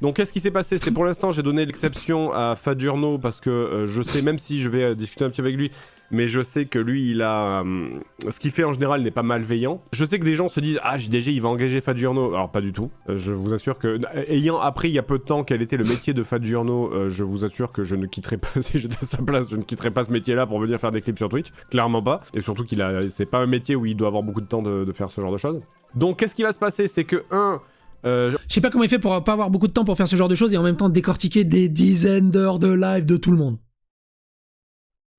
Donc 0.00 0.16
qu'est-ce 0.16 0.32
qui 0.32 0.40
s'est 0.40 0.50
passé? 0.50 0.78
C'est 0.78 0.90
pour 0.90 1.04
l'instant 1.04 1.32
j'ai 1.32 1.42
donné 1.42 1.64
l'exception 1.64 2.30
à 2.32 2.56
Fadjurno 2.56 3.18
parce 3.18 3.40
que 3.40 3.48
euh, 3.48 3.86
je 3.86 4.02
sais 4.02 4.20
même 4.20 4.38
si 4.38 4.60
je 4.60 4.68
vais 4.68 4.82
euh, 4.82 4.94
discuter 4.94 5.24
un 5.24 5.30
petit 5.30 5.40
peu 5.40 5.46
avec 5.46 5.58
lui, 5.58 5.70
mais 6.10 6.28
je 6.28 6.42
sais 6.42 6.66
que 6.66 6.78
lui 6.78 7.10
il 7.10 7.22
a 7.22 7.62
euh, 7.62 7.98
ce 8.28 8.38
qu'il 8.38 8.50
fait 8.50 8.64
en 8.64 8.74
général 8.74 9.00
n'est 9.00 9.10
pas 9.10 9.22
malveillant. 9.22 9.82
Je 9.92 10.04
sais 10.04 10.18
que 10.18 10.24
des 10.24 10.34
gens 10.34 10.50
se 10.50 10.60
disent 10.60 10.78
ah 10.82 10.98
JDG 10.98 11.32
il 11.32 11.40
va 11.40 11.48
engager 11.48 11.80
Fadjurno, 11.80 12.34
alors 12.34 12.50
pas 12.50 12.60
du 12.60 12.72
tout. 12.72 12.90
Je 13.08 13.32
vous 13.32 13.54
assure 13.54 13.78
que 13.78 13.98
ayant 14.28 14.60
appris 14.60 14.88
il 14.88 14.94
y 14.94 14.98
a 14.98 15.02
peu 15.02 15.18
de 15.18 15.24
temps 15.24 15.42
quel 15.42 15.62
était 15.62 15.78
le 15.78 15.84
métier 15.84 16.12
de 16.12 16.22
Fadjurno, 16.22 16.92
euh, 16.92 17.08
je 17.08 17.24
vous 17.24 17.46
assure 17.46 17.72
que 17.72 17.82
je 17.82 17.96
ne 17.96 18.06
quitterai 18.06 18.36
pas 18.36 18.48
si 18.60 18.78
j'étais 18.78 18.98
à 19.00 19.06
sa 19.06 19.18
place, 19.18 19.48
je 19.50 19.56
ne 19.56 19.62
quitterai 19.62 19.90
pas 19.90 20.04
ce 20.04 20.12
métier-là 20.12 20.46
pour 20.46 20.58
venir 20.58 20.78
faire 20.78 20.92
des 20.92 21.00
clips 21.00 21.16
sur 21.16 21.30
Twitch, 21.30 21.48
clairement 21.70 22.02
pas. 22.02 22.20
Et 22.34 22.42
surtout 22.42 22.64
qu'il 22.64 22.82
a 22.82 23.08
c'est 23.08 23.26
pas 23.26 23.38
un 23.38 23.46
métier 23.46 23.74
où 23.74 23.86
il 23.86 23.96
doit 23.96 24.08
avoir 24.08 24.22
beaucoup 24.22 24.42
de 24.42 24.46
temps 24.46 24.62
de, 24.62 24.84
de 24.84 24.92
faire 24.92 25.10
ce 25.10 25.20
genre 25.22 25.32
de 25.32 25.38
choses. 25.38 25.62
Donc 25.94 26.18
qu'est-ce 26.18 26.34
qui 26.34 26.42
va 26.42 26.52
se 26.52 26.58
passer? 26.58 26.88
C'est 26.88 27.04
que 27.04 27.24
un 27.30 27.62
euh, 28.04 28.30
Je 28.48 28.54
sais 28.54 28.60
pas 28.60 28.70
comment 28.70 28.84
il 28.84 28.90
fait 28.90 28.98
pour 28.98 29.22
pas 29.24 29.32
avoir 29.32 29.50
beaucoup 29.50 29.68
de 29.68 29.72
temps 29.72 29.84
pour 29.84 29.96
faire 29.96 30.08
ce 30.08 30.16
genre 30.16 30.28
de 30.28 30.34
choses 30.34 30.52
et 30.54 30.56
en 30.56 30.62
même 30.62 30.76
temps 30.76 30.88
décortiquer 30.88 31.44
des 31.44 31.68
dizaines 31.68 32.30
d'heures 32.30 32.58
de 32.58 32.72
live 32.72 33.06
de 33.06 33.16
tout 33.16 33.30
le 33.30 33.36
monde. 33.36 33.58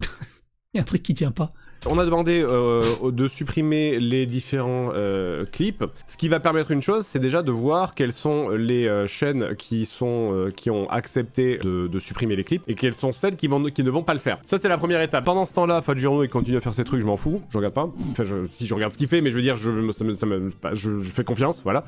Il 0.73 0.77
y 0.77 0.79
a 0.79 0.81
un 0.81 0.85
truc 0.85 1.03
qui 1.03 1.13
tient 1.13 1.31
pas. 1.31 1.51
On 1.85 1.99
a 1.99 2.05
demandé 2.05 2.41
euh, 2.41 3.11
de 3.11 3.27
supprimer 3.27 3.99
les 3.99 4.25
différents 4.25 4.91
euh, 4.93 5.43
clips. 5.45 5.83
Ce 6.05 6.15
qui 6.15 6.29
va 6.29 6.39
permettre 6.39 6.71
une 6.71 6.81
chose, 6.81 7.05
c'est 7.05 7.19
déjà 7.19 7.43
de 7.43 7.51
voir 7.51 7.93
quelles 7.93 8.13
sont 8.13 8.51
les 8.51 8.87
euh, 8.87 9.05
chaînes 9.05 9.53
qui 9.57 9.85
sont 9.85 10.49
qui 10.55 10.69
ont 10.69 10.89
accepté 10.89 11.57
de, 11.57 11.99
supprimer 11.99 12.35
les 12.35 12.43
clips 12.43 12.63
et 12.67 12.75
quelles 12.75 12.93
sont 12.93 13.11
celles 13.11 13.35
qui, 13.35 13.47
vont, 13.47 13.63
qui 13.65 13.83
ne 13.83 13.89
vont 13.89 14.03
pas 14.03 14.13
le 14.13 14.19
faire. 14.19 14.39
Ça 14.45 14.57
c'est 14.57 14.69
la 14.69 14.77
première 14.77 15.01
étape. 15.01 15.25
Pendant 15.25 15.45
ce 15.45 15.53
temps-là, 15.53 15.81
Fadjurno 15.81 16.23
il 16.23 16.29
continue 16.29 16.57
à 16.57 16.61
faire 16.61 16.73
ses 16.73 16.85
trucs, 16.85 17.01
je 17.01 17.05
m'en 17.05 17.17
fous, 17.17 17.41
je 17.49 17.57
regarde 17.57 17.73
pas. 17.73 17.89
Enfin, 18.11 18.23
si 18.45 18.65
je 18.65 18.73
regarde 18.73 18.93
ce 18.93 18.97
qu'il 18.97 19.07
fait, 19.07 19.21
mais 19.21 19.29
je 19.29 19.35
veux 19.35 19.41
dire, 19.41 19.57
je, 19.57 21.11
fais 21.11 21.23
confiance, 21.23 21.61
voilà. 21.63 21.85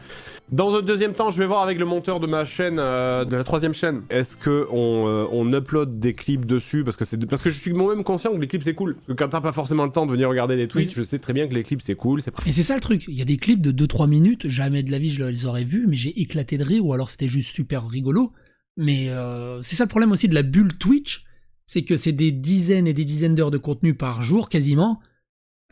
Dans 0.52 0.76
un 0.76 0.82
deuxième 0.82 1.14
temps, 1.14 1.32
je 1.32 1.40
vais 1.40 1.46
voir 1.46 1.64
avec 1.64 1.80
le 1.80 1.86
monteur 1.86 2.20
de 2.20 2.28
ma 2.28 2.44
chaîne, 2.44 2.76
de 2.76 3.36
la 3.36 3.44
troisième 3.44 3.74
chaîne, 3.74 4.04
est-ce 4.10 4.36
que 4.36 4.68
on, 4.72 5.54
upload 5.54 6.00
des 6.00 6.14
clips 6.14 6.46
dessus? 6.46 6.84
Parce 6.84 6.98
que 6.98 7.26
parce 7.26 7.42
que 7.42 7.50
je 7.50 7.60
suis 7.60 7.74
moi-même 7.74 8.04
conscient 8.04 8.34
que 8.34 8.42
les 8.42 8.48
clips 8.48 8.64
c'est 8.64 8.74
cool. 8.74 8.98
Quand 9.18 9.30
t'as 9.30 9.42
pas 9.42 9.54
forcément 9.54 9.85
le 9.86 9.92
temps 9.92 10.06
de 10.06 10.12
venir 10.12 10.30
regarder 10.30 10.56
des 10.56 10.68
Twitch, 10.68 10.90
Oui. 10.90 10.94
je 10.98 11.04
sais 11.04 11.20
très 11.20 11.34
bien 11.34 11.48
que 11.48 11.54
les 11.54 11.64
clips 11.64 11.82
c'est 11.82 11.96
cool, 11.96 12.22
c'est 12.22 12.34
Et 12.46 12.52
c'est 12.52 12.64
ça 12.64 12.76
le 12.76 12.82
truc. 12.82 13.06
Il 13.08 13.16
y 13.16 13.22
a 13.22 13.26
des 13.26 13.38
clips 13.38 13.62
de 13.62 13.72
2-3 13.86 14.08
minutes, 14.08 14.48
jamais 14.48 14.84
de 14.84 14.92
la 14.92 15.00
vie 15.00 15.10
je 15.10 15.24
les 15.24 15.46
aurais 15.46 15.64
vus, 15.64 15.86
mais 15.88 15.96
j'ai 15.98 16.20
éclaté 16.22 16.58
de 16.58 16.64
rire, 16.64 16.86
ou 16.86 16.94
alors 16.94 17.10
c'était 17.10 17.28
juste 17.28 17.52
super 17.54 17.88
rigolo. 17.88 18.32
Mais 18.78 19.10
euh, 19.10 19.62
c'est 19.64 19.76
ça 19.76 19.86
le 19.86 19.90
problème 19.90 20.12
aussi 20.12 20.28
de 20.28 20.34
la 20.36 20.44
bulle 20.44 20.78
Twitch, 20.78 21.24
c'est 21.66 21.84
que 21.84 21.96
c'est 21.96 22.12
des 22.12 22.32
dizaines 22.32 22.88
et 22.88 22.94
des 22.94 23.06
dizaines 23.06 23.36
d'heures 23.36 23.52
de 23.52 23.58
contenu 23.58 23.94
par 23.94 24.22
jour 24.24 24.50
quasiment. 24.50 25.00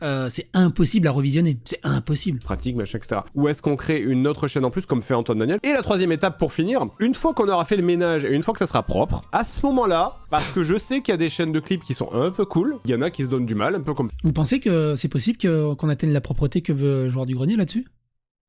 Euh, 0.02 0.28
c'est 0.28 0.48
impossible 0.54 1.06
à 1.06 1.12
revisionner. 1.12 1.56
C'est 1.64 1.78
impossible. 1.84 2.40
pratique, 2.40 2.74
machin, 2.76 2.98
etc. 2.98 3.20
Ou 3.34 3.48
est-ce 3.48 3.62
qu'on 3.62 3.76
crée 3.76 3.98
une 4.00 4.26
autre 4.26 4.48
chaîne 4.48 4.64
en 4.64 4.70
plus 4.70 4.84
comme 4.86 5.02
fait 5.02 5.14
Antoine 5.14 5.38
Daniel? 5.38 5.60
Et 5.62 5.72
la 5.72 5.82
troisième 5.82 6.10
étape 6.10 6.36
pour 6.38 6.52
finir, 6.52 6.84
une 6.98 7.14
fois 7.14 7.32
qu'on 7.32 7.48
aura 7.48 7.64
fait 7.64 7.76
le 7.76 7.84
ménage 7.84 8.24
et 8.24 8.32
une 8.34 8.42
fois 8.42 8.52
que 8.54 8.58
ça 8.58 8.66
sera 8.66 8.82
propre, 8.82 9.22
à 9.32 9.44
ce 9.44 9.64
moment-là, 9.66 10.16
parce 10.30 10.50
que 10.52 10.62
je 10.64 10.76
sais 10.76 11.00
qu'il 11.00 11.12
y 11.12 11.14
a 11.14 11.18
des 11.18 11.30
chaînes 11.30 11.52
de 11.52 11.60
clips 11.60 11.84
qui 11.84 11.94
sont 11.94 12.12
un 12.12 12.30
peu 12.32 12.44
cool, 12.44 12.76
il 12.86 12.90
y 12.90 12.94
en 12.94 13.02
a 13.02 13.10
qui 13.10 13.22
se 13.24 13.28
donnent 13.30 13.46
du 13.46 13.54
mal, 13.54 13.76
un 13.76 13.80
peu 13.80 13.94
comme 13.94 14.10
Vous 14.24 14.32
pensez 14.32 14.58
que 14.58 14.94
c'est 14.96 15.08
possible 15.08 15.38
qu'on 15.38 15.88
atteigne 15.88 16.12
la 16.12 16.20
propreté 16.20 16.60
que 16.60 16.72
veut 16.72 17.08
joueur 17.08 17.24
du 17.26 17.34
grenier 17.36 17.56
là-dessus? 17.56 17.86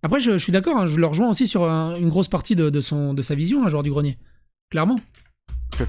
Après, 0.01 0.19
je, 0.19 0.31
je 0.31 0.37
suis 0.37 0.51
d'accord, 0.51 0.77
hein, 0.77 0.87
je 0.87 0.97
le 0.99 1.05
rejoins 1.05 1.29
aussi 1.29 1.47
sur 1.47 1.63
un- 1.63 1.95
une 1.95 2.09
grosse 2.09 2.27
partie 2.27 2.55
de, 2.55 2.69
de 2.69 2.81
son, 2.81 3.13
de 3.13 3.21
sa 3.21 3.33
vision, 3.35 3.63
un 3.65 3.69
joueur 3.69 3.83
du 3.83 3.91
grenier. 3.91 4.17
Clairement. 4.71 4.95
Fait. 5.75 5.87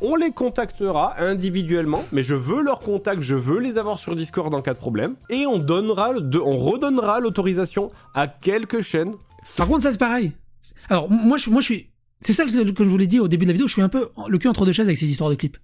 On 0.00 0.16
les 0.16 0.30
contactera 0.30 1.20
individuellement, 1.20 2.04
mais 2.12 2.22
je 2.22 2.34
veux 2.34 2.62
leur 2.62 2.80
contact, 2.80 3.22
je 3.22 3.34
veux 3.34 3.60
les 3.60 3.78
avoir 3.78 3.98
sur 3.98 4.14
Discord 4.14 4.52
en 4.54 4.62
cas 4.62 4.74
de 4.74 4.78
problème, 4.78 5.16
et 5.30 5.46
on 5.46 5.58
donnera, 5.58 6.12
on 6.44 6.56
redonnera 6.56 7.20
l'autorisation 7.20 7.88
à 8.14 8.26
quelques 8.26 8.82
chaînes. 8.82 9.14
Par 9.56 9.66
contre, 9.66 9.82
ça 9.82 9.92
c'est 9.92 9.98
pareil. 9.98 10.32
Alors, 10.88 11.10
moi, 11.10 11.38
je, 11.38 11.60
suis. 11.60 11.88
C'est 12.20 12.32
ça 12.32 12.44
que 12.44 12.50
je 12.50 12.88
voulais 12.88 13.06
dire 13.06 13.22
au 13.22 13.28
début 13.28 13.44
de 13.44 13.50
la 13.50 13.52
vidéo. 13.54 13.66
Je 13.66 13.72
suis 13.72 13.82
un 13.82 13.88
peu 13.88 14.08
le 14.28 14.38
cul 14.38 14.48
entre 14.48 14.64
deux 14.64 14.72
chaises 14.72 14.86
avec 14.86 14.96
ces 14.96 15.08
histoires 15.08 15.30
de 15.30 15.34
clips. 15.34 15.58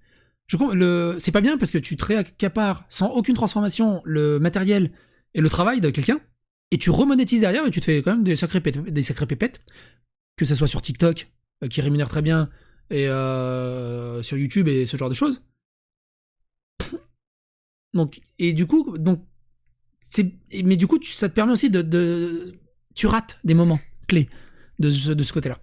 C'est 1.18 1.32
pas 1.32 1.40
bien 1.40 1.58
parce 1.58 1.70
que 1.70 1.78
tu 1.78 1.96
te 1.96 2.04
réaccapares 2.04 2.84
sans 2.88 3.10
aucune 3.10 3.34
transformation 3.34 4.00
le 4.04 4.38
matériel 4.38 4.90
et 5.34 5.40
le 5.40 5.50
travail 5.50 5.80
de 5.80 5.90
quelqu'un. 5.90 6.20
et 6.70 6.78
tu 6.78 6.90
remonétises 6.90 7.40
derrière 7.40 7.66
et 7.66 7.70
tu 7.70 7.80
te 7.80 7.84
fais 7.84 8.02
quand 8.02 8.12
même 8.12 8.24
des 8.24 8.36
sacrés, 8.36 8.60
pépettes, 8.60 9.60
que 10.36 10.44
ça 10.44 10.54
soit 10.54 10.66
sur 10.66 10.82
TikTok, 10.82 11.28
euh, 11.64 11.68
qui 11.68 11.80
rémunère 11.80 12.08
très 12.08 12.22
bien, 12.22 12.48
et 12.90 13.08
euh, 13.08 14.22
sur 14.22 14.36
YouTube 14.36 14.68
et 14.68 14.86
ce 14.86 14.96
genre 14.96 15.08
de 15.08 15.14
choses. 15.14 15.42
Donc, 17.94 18.20
et 18.38 18.52
du 18.52 18.66
coup, 18.66 18.96
donc, 18.98 19.24
mais 20.64 20.76
du 20.76 20.86
coup, 20.86 20.98
ça 21.02 21.28
te 21.28 21.34
permet 21.34 21.52
aussi 21.52 21.70
de, 21.70 22.54
tu 22.94 23.06
rates 23.06 23.40
des 23.44 23.54
moments 23.54 23.80
clés 24.06 24.28
de 24.78 24.90
ce, 24.90 25.12
de 25.12 25.22
ce 25.22 25.32
côté-là. 25.32 25.58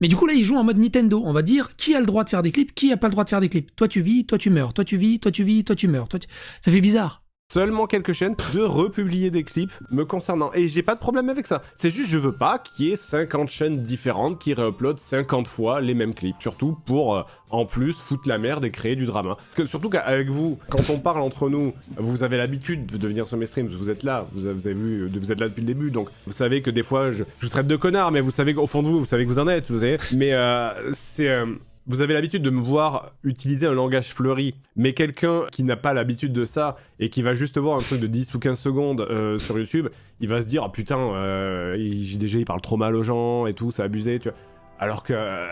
Mais 0.00 0.08
du 0.08 0.16
coup, 0.16 0.26
là, 0.26 0.32
ils 0.32 0.44
jouent 0.44 0.56
en 0.56 0.64
mode 0.64 0.78
Nintendo. 0.78 1.22
On 1.24 1.32
va 1.32 1.42
dire 1.42 1.76
qui 1.76 1.94
a 1.94 2.00
le 2.00 2.06
droit 2.06 2.24
de 2.24 2.28
faire 2.28 2.42
des 2.42 2.50
clips, 2.50 2.74
qui 2.74 2.92
a 2.92 2.96
pas 2.96 3.06
le 3.06 3.12
droit 3.12 3.22
de 3.22 3.28
faire 3.28 3.40
des 3.40 3.48
clips? 3.48 3.74
Toi, 3.76 3.86
tu 3.86 4.02
vis, 4.02 4.26
toi, 4.26 4.36
tu 4.36 4.50
meurs. 4.50 4.74
Toi, 4.74 4.84
tu 4.84 4.96
vis, 4.96 5.20
toi, 5.20 5.30
tu 5.30 5.44
vis, 5.44 5.62
toi, 5.62 5.76
tu 5.76 5.86
meurs. 5.86 6.08
Toi, 6.08 6.18
Ça 6.60 6.72
fait 6.72 6.80
bizarre 6.80 7.21
seulement 7.52 7.86
quelques 7.86 8.14
chaînes 8.14 8.34
de 8.54 8.62
republier 8.62 9.30
des 9.30 9.44
clips 9.44 9.72
me 9.90 10.06
concernant. 10.06 10.50
Et 10.54 10.68
j'ai 10.68 10.82
pas 10.82 10.94
de 10.94 11.00
problème 11.00 11.28
avec 11.28 11.46
ça. 11.46 11.60
C'est 11.74 11.90
juste 11.90 12.08
je 12.08 12.16
veux 12.16 12.32
pas 12.32 12.58
qu'il 12.58 12.86
y 12.86 12.92
ait 12.92 12.96
50 12.96 13.50
chaînes 13.50 13.82
différentes 13.82 14.38
qui 14.38 14.54
réuploadent 14.54 14.98
50 14.98 15.46
fois 15.46 15.82
les 15.82 15.92
mêmes 15.92 16.14
clips. 16.14 16.36
Surtout 16.40 16.78
pour 16.86 17.14
euh, 17.14 17.22
en 17.50 17.66
plus 17.66 17.92
foutre 17.92 18.26
la 18.26 18.38
merde 18.38 18.64
et 18.64 18.70
créer 18.70 18.96
du 18.96 19.04
drama. 19.04 19.36
Que, 19.54 19.66
surtout 19.66 19.90
qu'avec 19.90 20.30
vous, 20.30 20.58
quand 20.70 20.88
on 20.88 20.98
parle 20.98 21.20
entre 21.20 21.50
nous, 21.50 21.74
vous 21.98 22.22
avez 22.22 22.38
l'habitude 22.38 22.86
de 22.86 23.06
venir 23.06 23.26
sur 23.26 23.36
mes 23.36 23.44
streams, 23.44 23.66
vous 23.66 23.90
êtes 23.90 24.02
là, 24.02 24.26
vous 24.32 24.46
avez, 24.46 24.72
vu, 24.72 25.06
vous 25.08 25.30
êtes 25.30 25.38
là 25.38 25.48
depuis 25.48 25.60
le 25.60 25.66
début, 25.66 25.90
donc 25.90 26.08
vous 26.26 26.32
savez 26.32 26.62
que 26.62 26.70
des 26.70 26.82
fois 26.82 27.10
je, 27.10 27.24
vous 27.40 27.48
traite 27.50 27.66
de 27.66 27.76
connard, 27.76 28.12
mais 28.12 28.22
vous 28.22 28.30
savez 28.30 28.54
qu'au 28.54 28.66
fond 28.66 28.82
de 28.82 28.88
vous, 28.88 29.00
vous 29.00 29.04
savez 29.04 29.24
que 29.24 29.28
vous 29.28 29.38
en 29.38 29.48
êtes, 29.48 29.70
vous 29.70 29.80
savez. 29.80 29.98
Mais 30.12 30.32
euh, 30.32 30.70
c'est... 30.94 31.28
Euh, 31.28 31.44
vous 31.86 32.00
avez 32.00 32.14
l'habitude 32.14 32.42
de 32.42 32.50
me 32.50 32.60
voir 32.60 33.10
utiliser 33.24 33.66
un 33.66 33.72
langage 33.72 34.12
fleuri, 34.12 34.54
mais 34.76 34.92
quelqu'un 34.92 35.42
qui 35.50 35.64
n'a 35.64 35.76
pas 35.76 35.92
l'habitude 35.92 36.32
de 36.32 36.44
ça 36.44 36.76
et 37.00 37.08
qui 37.08 37.22
va 37.22 37.34
juste 37.34 37.58
voir 37.58 37.76
un 37.76 37.80
truc 37.80 38.00
de 38.00 38.06
10 38.06 38.34
ou 38.34 38.38
15 38.38 38.58
secondes 38.58 39.00
euh, 39.00 39.38
sur 39.38 39.58
YouTube, 39.58 39.88
il 40.20 40.28
va 40.28 40.40
se 40.40 40.46
dire 40.46 40.62
ah 40.64 40.70
putain, 40.70 40.98
euh, 40.98 41.76
JDG 41.76 42.40
il 42.40 42.44
parle 42.44 42.60
trop 42.60 42.76
mal 42.76 42.94
aux 42.94 43.02
gens 43.02 43.46
et 43.46 43.54
tout, 43.54 43.70
c'est 43.70 43.82
abusé, 43.82 44.18
tu 44.18 44.28
vois. 44.28 44.38
Alors 44.78 45.02
que, 45.02 45.12
euh, 45.14 45.46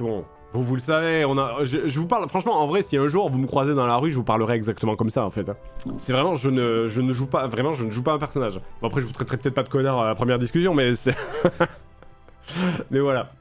bon, 0.00 0.24
vous, 0.52 0.62
vous 0.62 0.74
le 0.74 0.80
savez, 0.80 1.24
on 1.24 1.36
a, 1.38 1.64
je, 1.64 1.98
vous 1.98 2.06
parle, 2.06 2.28
franchement, 2.28 2.60
en 2.60 2.66
vrai, 2.66 2.82
si 2.82 2.96
un 2.96 3.08
jour 3.08 3.28
vous 3.30 3.38
me 3.38 3.46
croisez 3.46 3.74
dans 3.74 3.86
la 3.86 3.96
rue, 3.96 4.12
je 4.12 4.16
vous 4.16 4.24
parlerai 4.24 4.54
exactement 4.54 4.94
comme 4.94 5.10
ça 5.10 5.24
en 5.24 5.30
fait. 5.30 5.48
Hein. 5.48 5.56
C'est 5.96 6.12
vraiment, 6.12 6.36
je 6.36 6.50
ne, 6.50 6.86
je 6.88 7.00
ne 7.00 7.12
joue 7.12 7.26
pas, 7.26 7.48
vraiment, 7.48 7.72
je 7.72 7.84
ne 7.84 7.90
joue 7.90 8.02
pas 8.02 8.12
un 8.12 8.18
personnage. 8.18 8.60
Bon, 8.80 8.88
après, 8.88 9.00
je 9.00 9.06
vous 9.06 9.12
traiterai 9.12 9.36
peut-être 9.38 9.54
pas 9.54 9.64
de 9.64 9.68
connard 9.68 10.00
à 10.00 10.06
la 10.06 10.14
première 10.14 10.38
discussion, 10.38 10.72
mais 10.72 10.94
c'est. 10.94 11.16
mais 12.90 13.00
voilà. 13.00 13.32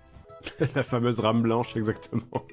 la 0.75 0.83
fameuse 0.83 1.19
rame 1.19 1.41
blanche, 1.41 1.75
exactement. 1.75 2.45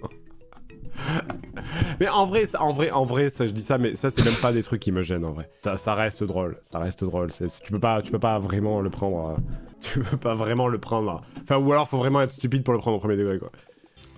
mais 2.01 2.09
en 2.09 2.27
vrai, 2.27 2.47
ça, 2.47 2.63
en 2.63 2.73
vrai, 2.73 2.91
en 2.91 3.05
vrai, 3.05 3.31
ça, 3.31 3.47
je 3.47 3.53
dis 3.53 3.63
ça, 3.63 3.79
mais 3.79 3.95
ça, 3.95 4.11
c'est 4.11 4.25
même 4.25 4.35
pas 4.35 4.53
des 4.53 4.63
trucs 4.63 4.81
qui 4.81 4.93
me 4.93 5.03
gênent 5.03 5.25
en 5.25 5.33
vrai. 5.33 5.51
Ça, 5.63 5.77
ça 5.77 5.95
reste 5.95 6.25
drôle, 6.25 6.59
ça 6.71 6.79
reste 6.79 7.05
drôle. 7.05 7.31
tu 7.33 7.73
peux 7.73 7.81
pas, 7.81 8.03
tu 8.03 8.11
peux 8.11 8.19
pas 8.19 8.39
vraiment 8.39 8.81
le 8.81 8.91
prendre. 8.91 9.31
Euh, 9.31 9.37
tu 9.81 10.01
peux 10.01 10.17
pas 10.17 10.35
vraiment 10.35 10.69
le 10.69 10.79
prendre. 10.79 11.23
Enfin, 11.43 11.59
ou 11.59 11.73
alors, 11.73 11.89
faut 11.89 11.99
vraiment 11.99 12.21
être 12.21 12.33
stupide 12.33 12.65
pour 12.65 12.75
le 12.75 12.81
prendre 12.81 12.97
au 12.97 13.01
premier 13.01 13.17
degré, 13.17 13.39
quoi 13.39 13.51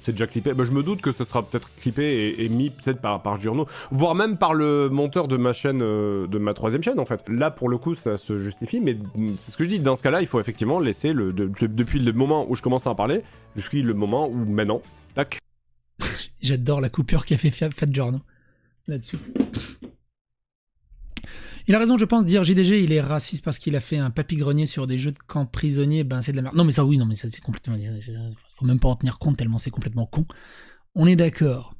c'est 0.03 0.13
déjà 0.13 0.27
clippé. 0.27 0.53
Bah, 0.53 0.65
je 0.65 0.73
me 0.73 0.83
doute 0.83 1.01
que 1.01 1.13
ce 1.13 1.25
sera 1.25 1.43
peut-être 1.43 1.75
clippé 1.77 2.35
et, 2.39 2.49
mis 2.49 2.71
peut-être 2.71 3.01
par, 3.01 3.23
par 3.23 3.39
voire 3.91 4.15
même 4.15 4.37
par 4.37 4.55
le 4.55 4.89
monteur 4.89 5.29
de 5.29 5.37
ma 5.37 5.53
chaîne, 5.53 5.81
euh, 5.83 6.27
de 6.27 6.39
ma 6.39 6.55
troisième 6.55 6.83
chaîne 6.83 6.99
en 6.99 7.05
fait. 7.05 7.29
Là, 7.29 7.51
pour 7.51 7.69
le 7.69 7.79
coup, 7.79 7.95
ça 7.95 8.17
se 8.17 8.39
justifie, 8.39 8.81
mais 8.81 8.97
c'est 9.39 9.53
ce 9.53 9.57
que 9.57 9.65
je 9.65 9.69
dis. 9.69 9.81
Dans 9.81 9.97
ce 9.97 10.03
cas-là, 10.03 10.21
il 10.21 10.27
faut 10.27 10.41
effectivement 10.41 10.79
laisser 10.79 11.13
le, 11.13 11.33
depuis 11.33 12.01
le 12.01 12.13
moment 12.13 12.47
où 12.49 12.57
je 12.57 12.63
commence 12.63 12.87
à 12.87 12.91
en 12.91 12.95
parler 12.95 13.23
jusqu'à 13.57 13.79
le 13.79 13.95
moment 13.95 14.29
où 14.29 14.45
maintenant, 14.45 14.83
tac. 15.15 15.39
J'adore 16.41 16.81
la 16.81 16.89
coupure 16.89 17.25
qu'a 17.25 17.37
fait 17.37 17.51
Fat 17.51 17.71
Giorno 17.89 18.21
là-dessus. 18.89 19.19
Il 21.69 21.75
a 21.75 21.79
raison, 21.79 21.97
je 21.99 22.05
pense, 22.05 22.25
dire 22.25 22.45
JDG, 22.45 22.83
il 22.83 22.93
est 22.93 23.01
raciste 23.01 23.45
parce 23.45 23.59
qu'il 23.59 23.77
a 23.77 23.81
fait 23.81 23.99
un 23.99 24.11
papy-grenier 24.11 24.67
sur 24.67 24.87
des 24.87 24.99
jeux 24.99 25.13
de 25.13 25.19
camp 25.19 25.47
prisonniers, 25.47 26.05
ben 26.05 26.23
c'est 26.23 26.33
de 26.33 26.37
la 26.37 26.43
merde. 26.43 26.57
Non, 26.57 26.65
mais 26.65 26.73
ça, 26.73 26.85
oui, 26.85 26.99
non, 26.99 27.07
mais 27.07 27.15
ça, 27.15 27.29
c'est 27.31 27.41
complètement. 27.41 27.77
Faut 28.57 28.67
même 28.67 28.81
pas 28.81 28.89
en 28.89 28.97
tenir 28.97 29.19
compte 29.19 29.37
tellement 29.37 29.59
c'est 29.59 29.71
complètement 29.71 30.07
con. 30.07 30.27
On 30.95 31.07
est 31.07 31.17
d'accord. 31.17 31.75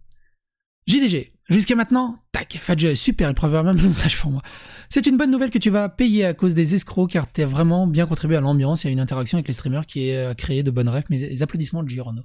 JDG, 0.87 1.33
jusqu'à 1.49 1.77
maintenant, 1.77 2.23
tac, 2.33 2.59
Fadja 2.61 2.95
super, 2.95 3.29
il 3.29 3.35
prévoit 3.35 3.63
même 3.63 3.77
le 3.77 3.83
montage 3.89 4.19
pour 4.19 4.31
moi. 4.31 4.43
C'est 4.89 5.07
une 5.07 5.17
bonne 5.17 5.31
nouvelle 5.31 5.51
que 5.51 5.59
tu 5.59 5.71
vas 5.71 5.89
payer 5.89 6.25
à 6.25 6.35
cause 6.35 6.55
des 6.55 6.75
escrocs 6.75 7.11
car 7.11 7.31
t'as 7.31 7.47
vraiment 7.47 7.87
bien 7.87 8.07
contribué 8.07 8.37
à 8.37 8.41
l'ambiance 8.41 8.85
et 8.85 8.89
à 8.89 8.91
une 8.91 9.01
interaction 9.01 9.37
avec 9.39 9.49
les 9.49 9.55
streamers 9.55 9.87
qui 9.87 10.13
a 10.13 10.35
créé 10.35 10.63
de 10.63 10.71
bonnes 10.71 10.89
rêves. 10.89 11.05
Mes 11.09 11.43
applaudissements 11.43 11.83
de 11.83 11.89
Giorno. 11.89 12.23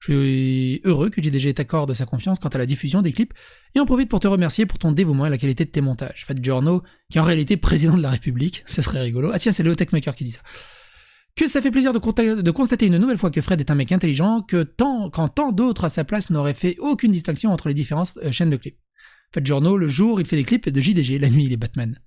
Je 0.00 0.12
suis 0.12 0.80
heureux 0.84 1.10
que 1.10 1.22
JDG 1.22 1.52
t'accorde 1.52 1.92
sa 1.92 2.06
confiance 2.06 2.38
quant 2.38 2.48
à 2.48 2.56
la 2.56 2.64
diffusion 2.64 3.02
des 3.02 3.12
clips 3.12 3.34
et 3.74 3.80
en 3.80 3.86
profite 3.86 4.08
pour 4.08 4.20
te 4.20 4.26
remercier 4.26 4.64
pour 4.64 4.78
ton 4.78 4.92
dévouement 4.92 5.26
et 5.26 5.30
la 5.30 5.36
qualité 5.36 5.66
de 5.66 5.70
tes 5.70 5.82
montages. 5.82 6.24
Fat 6.26 6.34
Giorno, 6.40 6.82
qui 7.10 7.18
est 7.18 7.20
en 7.20 7.24
réalité 7.24 7.58
président 7.58 7.98
de 7.98 8.02
la 8.02 8.08
République, 8.08 8.62
ça 8.66 8.80
serait 8.80 9.02
rigolo. 9.02 9.30
Ah 9.32 9.38
tiens, 9.38 9.52
c'est 9.52 9.62
le 9.62 9.76
Techmaker 9.76 10.14
qui 10.14 10.24
dit 10.24 10.30
ça. 10.30 10.40
Que 11.36 11.46
ça 11.46 11.60
fait 11.60 11.70
plaisir 11.70 11.92
de, 11.92 12.40
de, 12.40 12.50
constater 12.50 12.86
une 12.86 12.96
nouvelle 12.96 13.18
fois 13.18 13.30
que 13.30 13.40
Fred 13.40 13.60
est 13.60 13.70
un 13.70 13.74
mec 13.74 13.92
intelligent, 13.92 14.42
que 14.42 14.64
quand 14.64 15.28
tant 15.28 15.52
d'autres 15.52 15.84
à 15.84 15.88
sa 15.90 16.02
place 16.02 16.30
n'auraient 16.30 16.54
fait 16.54 16.76
aucune 16.78 17.12
distinction 17.12 17.52
entre 17.52 17.68
les 17.68 17.74
différentes 17.74 18.18
euh, 18.24 18.32
chaînes 18.32 18.50
de 18.50 18.56
clips. 18.56 18.78
Fat 19.32 19.42
Giorno, 19.44 19.76
le 19.76 19.86
jour, 19.86 20.20
il 20.20 20.26
fait 20.26 20.36
des 20.36 20.44
clips 20.44 20.68
de 20.68 20.80
JDG, 20.80 21.18
la 21.18 21.28
nuit, 21.28 21.44
il 21.44 21.52
est 21.52 21.58
Batman. 21.58 21.98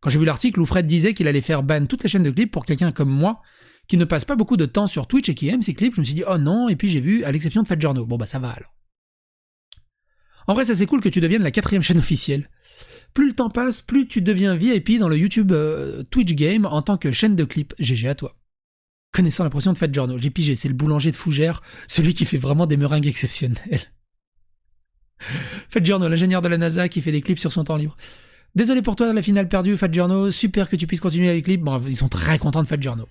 Quand 0.00 0.10
j'ai 0.10 0.18
vu 0.18 0.26
l'article 0.26 0.60
où 0.60 0.66
Fred 0.66 0.86
disait 0.86 1.14
qu'il 1.14 1.26
allait 1.26 1.40
faire 1.40 1.62
ban 1.62 1.86
toutes 1.86 2.02
les 2.02 2.08
chaînes 2.08 2.22
de 2.22 2.30
clips 2.30 2.52
pour 2.52 2.64
quelqu'un 2.64 2.92
comme 2.92 3.10
moi, 3.10 3.40
qui 3.88 3.96
ne 3.96 4.04
passe 4.04 4.24
pas 4.24 4.36
beaucoup 4.36 4.56
de 4.56 4.66
temps 4.66 4.86
sur 4.86 5.06
Twitch 5.06 5.28
et 5.28 5.34
qui 5.34 5.48
aime 5.48 5.62
ses 5.62 5.74
clips, 5.74 5.94
je 5.94 6.00
me 6.00 6.04
suis 6.04 6.14
dit, 6.14 6.24
oh 6.28 6.38
non, 6.38 6.68
et 6.68 6.76
puis 6.76 6.90
j'ai 6.90 7.00
vu, 7.00 7.24
à 7.24 7.32
l'exception 7.32 7.62
de 7.62 7.68
Fat 7.68 7.80
Journal. 7.80 8.04
Bon 8.04 8.16
bah 8.16 8.26
ça 8.26 8.38
va 8.38 8.50
alors. 8.50 8.74
En 10.46 10.54
vrai, 10.54 10.64
ça 10.64 10.74
c'est 10.74 10.86
cool 10.86 11.00
que 11.00 11.08
tu 11.08 11.20
deviennes 11.20 11.42
la 11.42 11.50
quatrième 11.50 11.82
chaîne 11.82 11.98
officielle. 11.98 12.48
Plus 13.14 13.28
le 13.28 13.34
temps 13.34 13.50
passe, 13.50 13.80
plus 13.80 14.06
tu 14.06 14.22
deviens 14.22 14.54
VIP 14.54 14.98
dans 14.98 15.08
le 15.08 15.16
YouTube 15.16 15.52
euh, 15.52 16.02
Twitch 16.10 16.34
Game 16.34 16.66
en 16.66 16.82
tant 16.82 16.98
que 16.98 17.12
chaîne 17.12 17.34
de 17.34 17.44
clips. 17.44 17.74
GG 17.78 18.08
à 18.08 18.14
toi. 18.14 18.36
Connaissant 19.12 19.42
la 19.42 19.50
pression 19.50 19.72
de 19.72 19.78
Fat 19.78 19.92
Journal, 19.92 20.20
j'ai 20.20 20.30
pigé, 20.30 20.54
c'est 20.54 20.68
le 20.68 20.74
boulanger 20.74 21.10
de 21.10 21.16
Fougère, 21.16 21.62
celui 21.86 22.12
qui 22.12 22.26
fait 22.26 22.36
vraiment 22.36 22.66
des 22.66 22.76
meringues 22.76 23.06
exceptionnelles. 23.06 23.80
Fat 25.70 25.82
Journal, 25.82 26.10
l'ingénieur 26.10 26.42
de 26.42 26.48
la 26.48 26.58
NASA 26.58 26.88
qui 26.90 27.00
fait 27.00 27.12
des 27.12 27.22
clips 27.22 27.38
sur 27.38 27.50
son 27.50 27.64
temps 27.64 27.76
libre. 27.76 27.96
Désolé 28.54 28.82
pour 28.82 28.96
toi, 28.96 29.12
la 29.14 29.22
finale 29.22 29.48
perdue, 29.48 29.76
Fat 29.78 29.90
Journal, 29.90 30.30
super 30.30 30.68
que 30.68 30.76
tu 30.76 30.86
puisses 30.86 31.00
continuer 31.00 31.28
avec 31.28 31.46
les 31.46 31.54
clips. 31.54 31.64
Bon, 31.64 31.82
ils 31.86 31.96
sont 31.96 32.08
très 32.08 32.38
contents 32.38 32.62
de 32.62 32.68
Fat 32.68 32.80
Journal. 32.80 33.06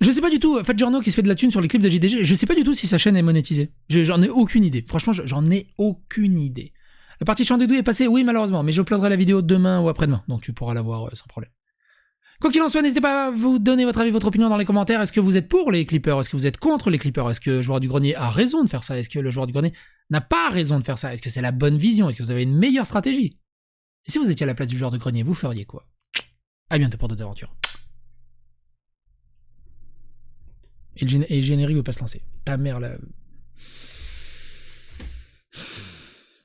Je 0.00 0.10
sais 0.10 0.20
pas 0.20 0.30
du 0.30 0.38
tout, 0.38 0.62
Fat 0.62 0.76
Journal 0.76 1.02
qui 1.02 1.10
se 1.10 1.16
fait 1.16 1.22
de 1.22 1.28
la 1.28 1.34
thune 1.34 1.50
sur 1.50 1.60
les 1.60 1.66
clips 1.66 1.82
de 1.82 1.88
JDG, 1.88 2.22
je 2.22 2.34
sais 2.34 2.46
pas 2.46 2.54
du 2.54 2.62
tout 2.62 2.74
si 2.74 2.86
sa 2.86 2.98
chaîne 2.98 3.16
est 3.16 3.22
monétisée. 3.22 3.72
J'en 3.88 4.22
ai 4.22 4.28
aucune 4.28 4.64
idée. 4.64 4.84
Franchement, 4.86 5.12
j'en 5.12 5.44
ai 5.50 5.66
aucune 5.76 6.38
idée. 6.38 6.72
La 7.20 7.24
partie 7.24 7.44
chant 7.44 7.58
est 7.58 7.82
passée, 7.82 8.06
oui, 8.06 8.22
malheureusement, 8.22 8.62
mais 8.62 8.72
j'uploaderai 8.72 9.10
la 9.10 9.16
vidéo 9.16 9.42
demain 9.42 9.80
ou 9.80 9.88
après-demain, 9.88 10.22
donc 10.28 10.42
tu 10.42 10.52
pourras 10.52 10.74
la 10.74 10.82
voir 10.82 11.06
euh, 11.06 11.10
sans 11.14 11.26
problème. 11.26 11.50
Quoi 12.40 12.52
qu'il 12.52 12.62
en 12.62 12.68
soit, 12.68 12.82
n'hésitez 12.82 13.00
pas 13.00 13.26
à 13.26 13.30
vous 13.32 13.58
donner 13.58 13.84
votre 13.84 13.98
avis, 13.98 14.12
votre 14.12 14.28
opinion 14.28 14.48
dans 14.48 14.56
les 14.56 14.64
commentaires. 14.64 15.00
Est-ce 15.00 15.10
que 15.10 15.18
vous 15.18 15.36
êtes 15.36 15.48
pour 15.48 15.72
les 15.72 15.84
clippers? 15.84 16.20
Est-ce 16.20 16.30
que 16.30 16.36
vous 16.36 16.46
êtes 16.46 16.58
contre 16.58 16.90
les 16.90 16.98
clippers? 16.98 17.28
Est-ce 17.28 17.40
que 17.40 17.50
le 17.50 17.62
joueur 17.62 17.80
du 17.80 17.88
grenier 17.88 18.14
a 18.14 18.30
raison 18.30 18.62
de 18.62 18.68
faire 18.68 18.84
ça? 18.84 18.96
Est-ce 18.96 19.08
que 19.08 19.18
le 19.18 19.32
joueur 19.32 19.48
du 19.48 19.52
grenier 19.52 19.72
n'a 20.10 20.20
pas 20.20 20.48
raison 20.48 20.78
de 20.78 20.84
faire 20.84 20.98
ça? 20.98 21.12
Est-ce 21.12 21.20
que 21.20 21.30
c'est 21.30 21.42
la 21.42 21.50
bonne 21.50 21.78
vision? 21.78 22.08
Est-ce 22.08 22.16
que 22.16 22.22
vous 22.22 22.30
avez 22.30 22.44
une 22.44 22.56
meilleure 22.56 22.86
stratégie? 22.86 23.40
Et 24.06 24.12
si 24.12 24.18
vous 24.18 24.30
étiez 24.30 24.44
à 24.44 24.46
la 24.46 24.54
place 24.54 24.68
du 24.68 24.78
joueur 24.78 24.92
du 24.92 24.98
grenier, 24.98 25.24
vous 25.24 25.34
feriez 25.34 25.64
quoi? 25.64 25.88
À 26.70 26.78
bientôt 26.78 26.96
pour 26.96 27.08
d'autres 27.08 27.22
aventures. 27.22 27.52
Et 31.00 31.04
le, 31.04 31.42
générique 31.42 31.76
veut 31.76 31.82
pas 31.82 31.92
se 31.92 32.00
lancer. 32.00 32.22
Ta 32.44 32.56
mère 32.56 32.80
là. 32.80 32.96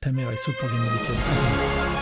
Ta 0.00 0.12
mère 0.12 0.30
elle 0.30 0.38
saute 0.38 0.56
pour 0.56 0.68
gagner 0.68 0.90
des 0.90 1.06
pièces. 1.06 1.24
Ah, 1.26 1.93